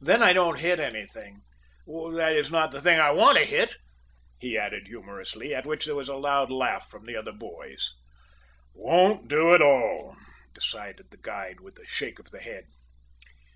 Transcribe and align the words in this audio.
"Then 0.00 0.22
I 0.22 0.32
don't 0.32 0.60
hit 0.60 0.78
anything 0.78 1.42
that 1.88 2.32
is, 2.36 2.52
not 2.52 2.70
the 2.70 2.80
thing 2.80 3.00
I 3.00 3.10
want 3.10 3.36
to 3.36 3.44
hit," 3.44 3.78
he 4.38 4.56
added 4.56 4.86
humorously, 4.86 5.52
at 5.52 5.66
which 5.66 5.86
there 5.86 5.96
was 5.96 6.08
a 6.08 6.14
loud 6.14 6.52
laugh 6.52 6.88
from 6.88 7.04
the 7.04 7.16
other 7.16 7.32
boys. 7.32 7.92
"Won't 8.74 9.26
do 9.26 9.52
at 9.56 9.62
all," 9.62 10.14
decided 10.54 11.10
the 11.10 11.16
guide 11.16 11.58
with 11.58 11.80
a 11.80 11.86
shake 11.88 12.20
of 12.20 12.30
the 12.30 12.38
head. 12.38 12.66